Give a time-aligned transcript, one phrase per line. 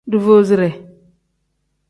[0.09, 0.69] Duvuuzire.